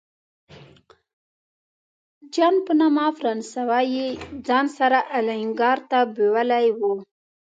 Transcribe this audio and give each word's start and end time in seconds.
جان 2.33 2.55
په 2.65 2.71
نامه 2.79 3.05
فرانسوی 3.17 3.85
یې 3.95 4.07
ځان 4.47 4.65
سره 4.77 4.99
الینګار 5.17 5.77
ته 5.89 5.99
بیولی 6.15 6.67
و. 6.77 6.79